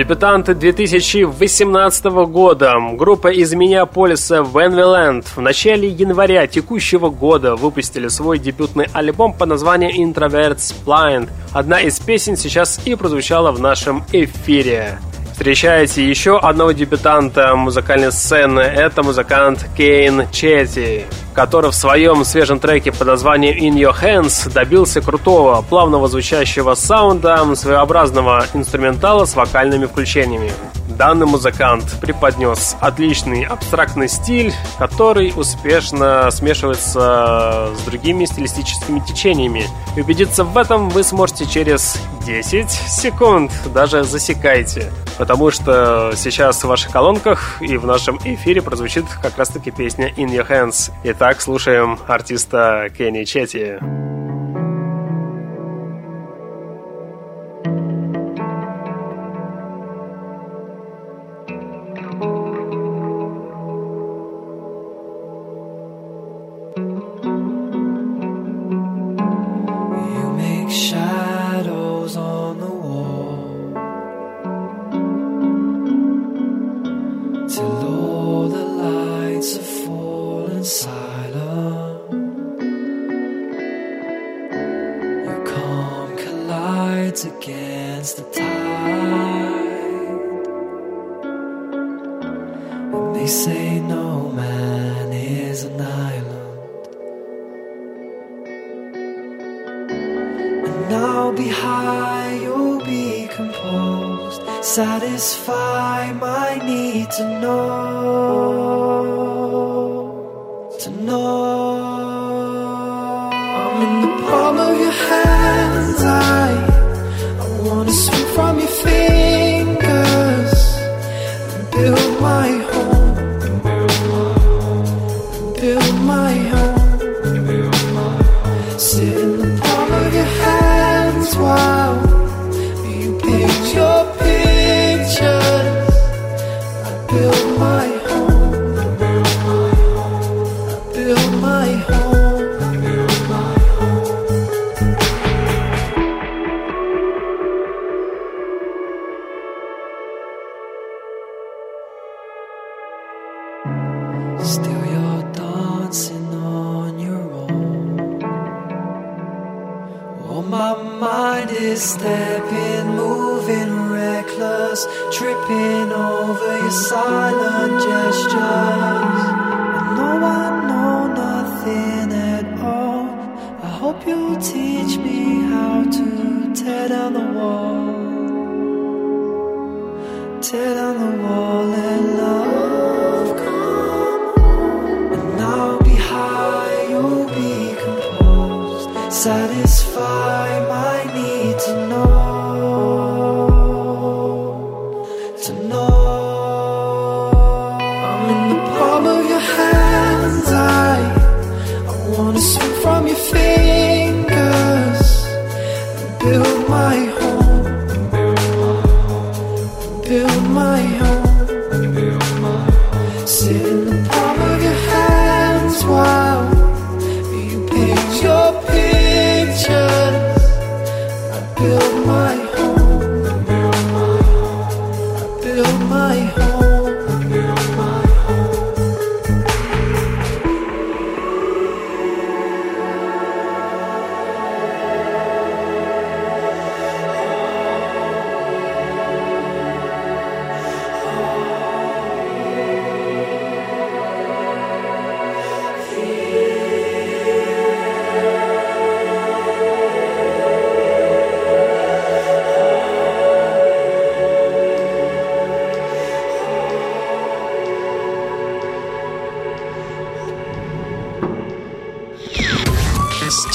«Дебютанты 0.06 0.54
2018 0.54 2.06
года» 2.28 2.76
группа 2.94 3.30
из 3.30 3.56
Миннеаполиса 3.56 4.44
Венвиленд 4.44 5.26
в 5.36 5.42
начале 5.42 5.90
января 5.90 6.46
текущего 6.46 7.10
года 7.10 7.56
выпустили 7.56 8.08
свой 8.10 8.38
дебютный 8.38 8.86
альбом 8.94 9.34
под 9.34 9.50
названием 9.50 10.14
«Introverts 10.14 10.76
Blind». 10.86 11.30
Одна 11.54 11.82
из 11.82 12.00
песен 12.00 12.38
сейчас 12.38 12.80
и 12.86 12.94
прозвучала 12.94 13.52
в 13.52 13.60
нашем 13.60 14.04
эфире. 14.12 15.00
Встречаете 15.34 16.08
еще 16.08 16.38
одного 16.38 16.72
дебютанта 16.74 17.56
музыкальной 17.56 18.12
сцены. 18.12 18.60
Это 18.60 19.02
музыкант 19.02 19.66
Кейн 19.76 20.30
Чети 20.32 21.06
который 21.36 21.72
в 21.72 21.76
своем 21.76 22.24
свежем 22.24 22.60
треке 22.60 22.92
под 22.92 23.08
названием 23.08 23.58
In 23.58 23.78
Your 23.78 23.96
Hands 24.02 24.54
добился 24.54 25.02
крутого, 25.02 25.62
плавного 25.62 26.08
звучащего 26.08 26.74
саунда, 26.76 27.44
своеобразного 27.56 28.46
инструментала 28.54 29.26
с 29.26 29.36
вокальными 29.36 29.86
включениями. 29.86 30.52
Данный 30.98 31.26
музыкант 31.26 31.84
преподнес 32.00 32.78
отличный 32.80 33.44
абстрактный 33.44 34.08
стиль, 34.08 34.54
который 34.80 35.34
успешно 35.36 36.32
смешивается 36.32 37.72
с 37.78 37.82
другими 37.86 38.24
стилистическими 38.24 39.02
течениями. 39.02 39.68
И 39.98 40.02
убедиться 40.02 40.46
в 40.46 40.58
этом 40.58 40.90
вы 40.90 41.04
сможете 41.04 41.46
через 41.48 41.98
10 42.26 42.72
секунд, 42.72 43.52
даже 43.74 44.06
засекайте 44.06 44.90
потому 45.18 45.52
что 45.52 46.12
сейчас 46.16 46.64
в 46.64 46.68
ваших 46.68 46.92
колонках 46.92 47.62
и 47.62 47.78
в 47.78 47.86
нашем 47.86 48.18
эфире 48.24 48.62
прозвучит 48.62 49.06
как 49.22 49.38
раз-таки 49.38 49.72
песня 49.72 50.10
«In 50.18 50.28
Your 50.28 50.48
Hands». 50.48 50.92
Итак, 51.04 51.42
слушаем 51.42 52.00
артиста 52.08 52.90
Кенни 52.98 53.24
Четти. 53.24 53.46
Четти. 53.46 54.25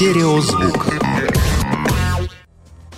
Стереозвук. 0.01 0.87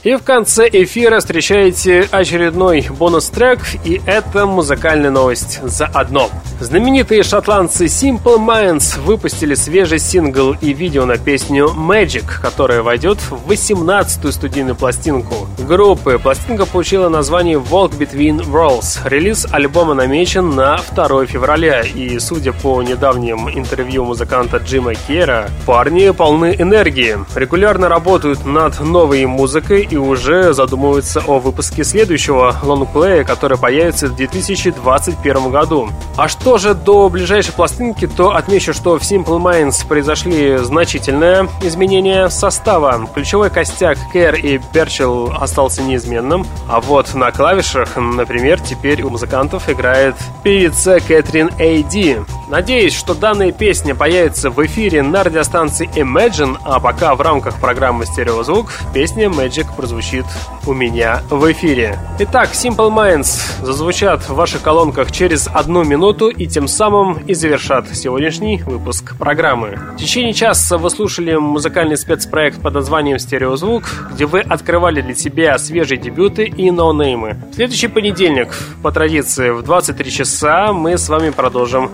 И 0.05 0.15
в 0.15 0.23
конце 0.23 0.69
эфира 0.73 1.19
встречаете 1.19 2.07
очередной 2.13 2.87
бонус-трек, 2.91 3.59
и 3.83 4.01
это 4.07 4.47
музыкальная 4.47 5.11
новость 5.11 5.59
заодно. 5.65 6.31
Знаменитые 6.63 7.25
шотландцы 7.25 7.87
Simple 7.87 8.39
Minds 8.39 8.97
выпустили 9.01 9.55
свежий 9.55 9.99
сингл 9.99 10.55
и 10.61 10.73
видео 10.73 11.07
на 11.07 11.19
песню 11.19 11.73
Magic, 11.77 12.41
которая 12.41 12.83
войдет 12.83 13.19
в 13.19 13.51
18-ю 13.51 14.31
студийную 14.31 14.77
пластинку 14.77 15.49
группы. 15.59 16.21
Пластинка 16.23 16.65
получила 16.65 17.09
название 17.09 17.59
Walk 17.59 17.99
Between 17.99 18.47
Worlds. 18.47 19.01
Релиз 19.05 19.45
альбома 19.51 19.95
намечен 19.95 20.55
на 20.55 20.79
2 20.95 21.27
февраля, 21.27 21.81
и 21.83 22.17
судя 22.21 22.53
по 22.53 22.81
недавним 22.81 23.49
интервью 23.51 24.05
музыканта 24.05 24.59
Джима 24.59 24.95
Кера, 24.95 25.51
парни 25.67 26.11
полны 26.11 26.55
энергии, 26.57 27.19
регулярно 27.35 27.89
работают 27.89 28.47
над 28.47 28.79
новой 28.79 29.27
музыкой 29.27 29.83
и 29.91 29.97
уже 29.97 30.53
задумываются 30.53 31.25
о 31.27 31.41
выпуске 31.41 31.83
следующего 31.83 32.55
лонгплея, 32.63 33.25
который 33.25 33.59
появится 33.59 34.07
в 34.07 34.15
2021 34.15 35.51
году. 35.51 35.89
А 36.17 36.29
что 36.29 36.52
же 36.59 36.75
до 36.75 37.09
ближайшей 37.09 37.53
пластинки, 37.53 38.07
то 38.07 38.35
отмечу, 38.35 38.73
что 38.73 38.99
в 38.99 39.03
Simple 39.03 39.39
Minds 39.39 39.87
произошли 39.87 40.57
значительные 40.59 41.49
изменения 41.63 42.29
состава. 42.29 43.07
Ключевой 43.15 43.51
костяк 43.51 43.99
Кэр 44.13 44.35
и 44.35 44.61
Берчел 44.73 45.33
остался 45.39 45.83
неизменным, 45.83 46.47
а 46.69 46.81
вот 46.81 47.15
на 47.15 47.31
клавишах, 47.31 47.97
например, 47.97 48.61
теперь 48.61 49.03
у 49.03 49.11
музыкантов 49.11 49.69
играет 49.69 50.15
певица 50.43 51.01
Кэтрин 51.01 51.51
Эйди. 51.59 52.19
Надеюсь, 52.53 52.95
что 52.95 53.15
данная 53.15 53.51
песня 53.51 53.95
появится 53.95 54.51
в 54.51 54.63
эфире 54.67 55.03
на 55.03 55.25
радиостанции 55.25 55.89
Imagine, 55.97 56.59
а 56.63 56.81
пока 56.81 57.15
в 57.15 57.23
рамках 57.23 57.59
программы 57.59 58.05
«Стереозвук» 58.05 58.71
песня 58.93 59.29
Magic 59.29 59.75
прозвучит 59.75 60.27
у 60.67 60.75
меня 60.75 61.23
в 61.31 61.51
эфире. 61.51 61.99
Итак, 62.19 62.51
Simple 62.53 62.91
Minds 62.95 63.41
зазвучат 63.63 64.29
в 64.29 64.35
ваших 64.35 64.61
колонках 64.61 65.13
через 65.13 65.49
одну 65.49 65.83
минуту 65.83 66.29
и 66.29 66.47
тем 66.47 66.69
самым 66.69 67.21
и 67.27 67.33
завершат 67.33 67.87
сегодняшний 67.95 68.63
выпуск 68.67 69.17
программы. 69.17 69.79
В 69.95 69.97
течение 69.97 70.35
часа 70.35 70.77
вы 70.77 70.91
слушали 70.91 71.35
музыкальный 71.35 71.97
спецпроект 71.97 72.61
под 72.61 72.75
названием 72.75 73.19
«Стереозвук», 73.19 73.85
где 74.13 74.27
вы 74.27 74.41
открывали 74.41 75.01
для 75.01 75.15
себя 75.15 75.57
свежие 75.57 75.99
дебюты 75.99 76.45
и 76.45 76.71
ноунеймы. 76.71 77.39
В 77.51 77.55
следующий 77.55 77.89
понедельник, 77.89 78.49
по 78.83 78.93
традиции, 78.93 79.49
в 79.49 79.63
23 79.63 80.11
часа 80.11 80.75
мы 80.75 80.99
с 80.99 81.09
вами 81.09 81.31
продолжим 81.31 81.91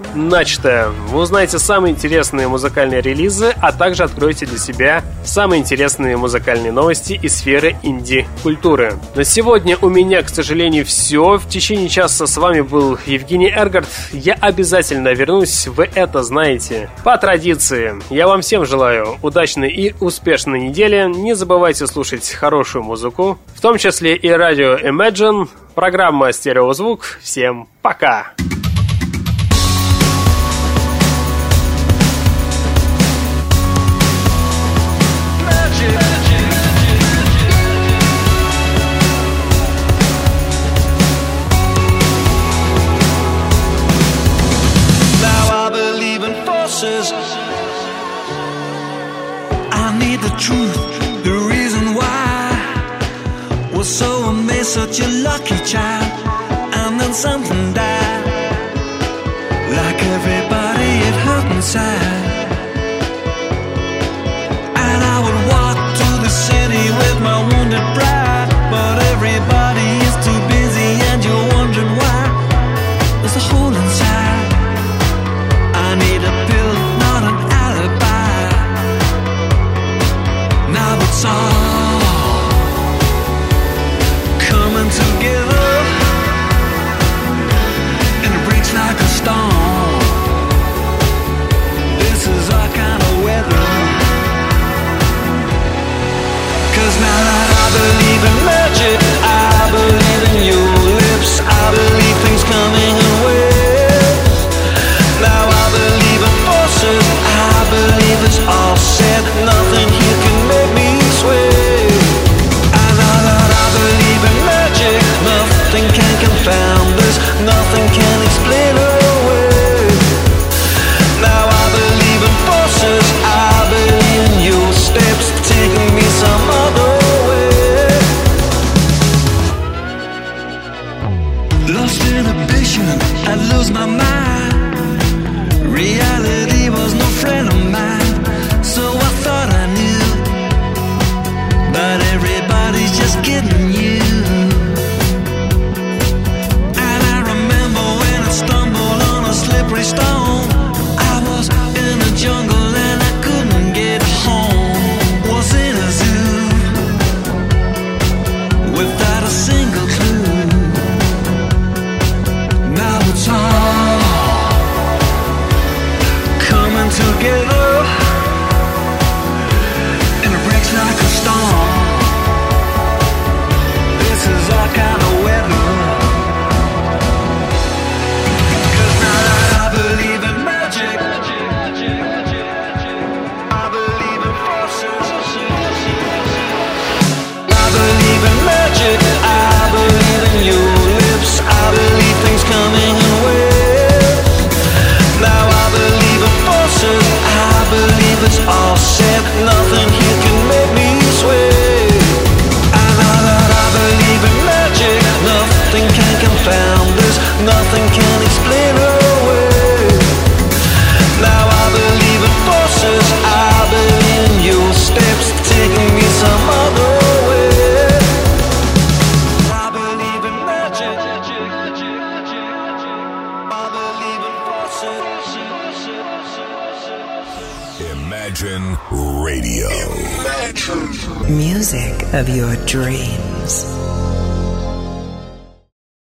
начатое. 0.48 0.88
Вы 1.08 1.20
узнаете 1.20 1.58
самые 1.58 1.92
интересные 1.92 2.48
музыкальные 2.48 3.02
релизы, 3.02 3.54
а 3.60 3.70
также 3.70 4.04
откроете 4.04 4.46
для 4.46 4.56
себя 4.56 5.04
самые 5.22 5.60
интересные 5.60 6.16
музыкальные 6.16 6.72
новости 6.72 7.18
из 7.22 7.36
сферы 7.36 7.76
инди-культуры. 7.82 8.94
На 9.14 9.24
сегодня 9.24 9.76
у 9.82 9.90
меня, 9.90 10.22
к 10.22 10.30
сожалению, 10.30 10.86
все. 10.86 11.36
В 11.36 11.46
течение 11.48 11.90
часа 11.90 12.26
с 12.26 12.36
вами 12.38 12.62
был 12.62 12.98
Евгений 13.04 13.50
Эргард. 13.50 13.88
Я 14.12 14.34
обязательно 14.40 15.08
вернусь, 15.08 15.66
вы 15.66 15.90
это 15.94 16.22
знаете. 16.22 16.88
По 17.04 17.18
традиции, 17.18 17.94
я 18.08 18.26
вам 18.26 18.40
всем 18.40 18.64
желаю 18.64 19.18
удачной 19.20 19.68
и 19.68 19.94
успешной 20.00 20.60
недели. 20.60 21.12
Не 21.14 21.34
забывайте 21.34 21.86
слушать 21.86 22.30
хорошую 22.30 22.84
музыку, 22.84 23.38
в 23.54 23.60
том 23.60 23.76
числе 23.76 24.16
и 24.16 24.30
радио 24.30 24.76
Imagine, 24.76 25.46
программа 25.74 26.32
«Стереозвук». 26.32 27.18
Всем 27.22 27.68
пока! 27.82 28.32
Now 28.38 28.57
such 54.78 55.00
a 55.00 55.08
lucky 55.24 55.58
child, 55.64 56.12
and 56.72 57.00
then 57.00 57.12
something 57.12 57.74
died. 57.74 57.87